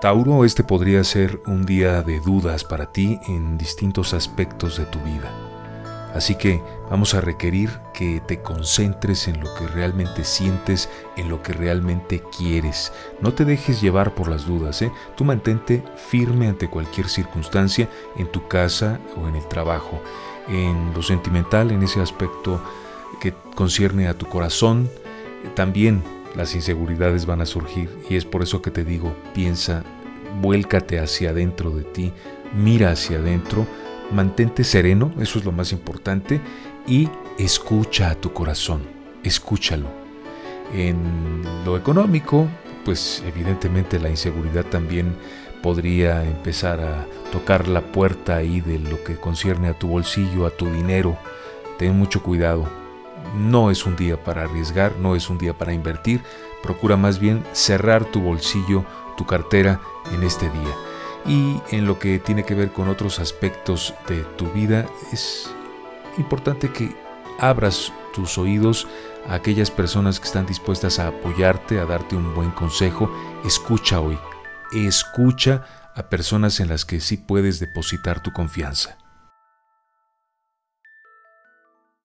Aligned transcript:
Tauro, 0.00 0.44
este 0.44 0.62
podría 0.62 1.02
ser 1.04 1.40
un 1.46 1.64
día 1.64 2.02
de 2.02 2.20
dudas 2.20 2.64
para 2.64 2.92
ti 2.92 3.18
en 3.28 3.56
distintos 3.56 4.12
aspectos 4.12 4.76
de 4.76 4.84
tu 4.84 4.98
vida. 5.00 5.32
Así 6.14 6.34
que 6.34 6.62
vamos 6.90 7.14
a 7.14 7.22
requerir 7.22 7.70
que 7.94 8.20
te 8.20 8.42
concentres 8.42 9.26
en 9.26 9.40
lo 9.40 9.54
que 9.54 9.66
realmente 9.66 10.24
sientes, 10.24 10.90
en 11.16 11.30
lo 11.30 11.42
que 11.42 11.54
realmente 11.54 12.22
quieres. 12.36 12.92
No 13.22 13.32
te 13.32 13.46
dejes 13.46 13.80
llevar 13.80 14.14
por 14.14 14.28
las 14.28 14.46
dudas, 14.46 14.82
¿eh? 14.82 14.92
Tú 15.16 15.24
mantente 15.24 15.82
firme 15.96 16.48
ante 16.48 16.68
cualquier 16.68 17.08
circunstancia 17.08 17.88
en 18.16 18.30
tu 18.30 18.48
casa 18.48 19.00
o 19.16 19.28
en 19.28 19.36
el 19.36 19.48
trabajo. 19.48 20.02
En 20.46 20.92
lo 20.94 21.02
sentimental, 21.02 21.70
en 21.70 21.82
ese 21.82 22.02
aspecto 22.02 22.62
que 23.18 23.32
concierne 23.54 24.08
a 24.08 24.18
tu 24.18 24.26
corazón, 24.26 24.90
también 25.54 26.02
las 26.36 26.54
inseguridades 26.54 27.24
van 27.24 27.40
a 27.40 27.46
surgir 27.46 27.90
y 28.10 28.16
es 28.16 28.26
por 28.26 28.42
eso 28.42 28.60
que 28.60 28.70
te 28.70 28.84
digo, 28.84 29.16
piensa, 29.34 29.84
vuélcate 30.40 30.98
hacia 30.98 31.30
adentro 31.30 31.70
de 31.70 31.82
ti, 31.82 32.12
mira 32.54 32.90
hacia 32.90 33.18
adentro, 33.18 33.66
mantente 34.12 34.64
sereno, 34.64 35.12
eso 35.20 35.38
es 35.38 35.44
lo 35.44 35.52
más 35.52 35.72
importante, 35.72 36.40
y 36.86 37.08
escucha 37.38 38.10
a 38.10 38.14
tu 38.14 38.32
corazón, 38.32 38.82
escúchalo. 39.22 39.86
En 40.74 41.42
lo 41.64 41.76
económico, 41.76 42.46
pues 42.84 43.22
evidentemente 43.26 43.98
la 43.98 44.10
inseguridad 44.10 44.64
también 44.64 45.16
podría 45.62 46.24
empezar 46.24 46.80
a 46.80 47.06
tocar 47.32 47.66
la 47.66 47.80
puerta 47.80 48.36
ahí 48.36 48.60
de 48.60 48.78
lo 48.78 49.02
que 49.02 49.16
concierne 49.16 49.68
a 49.68 49.78
tu 49.78 49.88
bolsillo, 49.88 50.46
a 50.46 50.50
tu 50.50 50.66
dinero. 50.66 51.16
Ten 51.78 51.98
mucho 51.98 52.22
cuidado. 52.22 52.68
No 53.36 53.70
es 53.72 53.84
un 53.84 53.96
día 53.96 54.22
para 54.22 54.44
arriesgar, 54.44 54.92
no 55.00 55.16
es 55.16 55.28
un 55.28 55.38
día 55.38 55.58
para 55.58 55.72
invertir. 55.72 56.20
Procura 56.62 56.96
más 56.96 57.18
bien 57.18 57.42
cerrar 57.52 58.04
tu 58.04 58.20
bolsillo, 58.20 58.84
tu 59.16 59.26
cartera 59.26 59.80
en 60.12 60.22
este 60.22 60.50
día. 60.50 60.74
Y 61.26 61.60
en 61.70 61.86
lo 61.86 61.98
que 61.98 62.18
tiene 62.18 62.44
que 62.44 62.54
ver 62.54 62.72
con 62.72 62.88
otros 62.88 63.18
aspectos 63.18 63.94
de 64.08 64.22
tu 64.36 64.50
vida, 64.52 64.86
es 65.12 65.50
importante 66.18 66.70
que 66.70 66.94
abras 67.38 67.92
tus 68.14 68.38
oídos 68.38 68.86
a 69.28 69.34
aquellas 69.34 69.70
personas 69.70 70.20
que 70.20 70.26
están 70.26 70.46
dispuestas 70.46 70.98
a 70.98 71.08
apoyarte, 71.08 71.80
a 71.80 71.84
darte 71.84 72.16
un 72.16 72.34
buen 72.34 72.50
consejo. 72.50 73.10
Escucha 73.44 74.00
hoy, 74.00 74.18
escucha 74.72 75.64
a 75.94 76.04
personas 76.04 76.60
en 76.60 76.68
las 76.68 76.84
que 76.84 77.00
sí 77.00 77.16
puedes 77.16 77.58
depositar 77.58 78.22
tu 78.22 78.32
confianza. 78.32 78.98